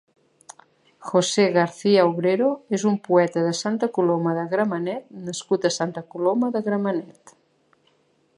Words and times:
José 1.09 1.43
García 1.57 2.05
Obrero 2.11 2.47
és 2.77 2.85
un 2.93 2.97
poeta 3.09 3.45
de 3.49 3.53
Santa 3.59 3.91
Coloma 3.99 4.35
de 4.41 4.47
Gramenet 4.55 5.07
nascut 5.29 5.69
a 5.71 5.75
Santa 5.81 6.07
Coloma 6.17 6.51
de 6.59 6.65
Gramenet. 6.71 7.37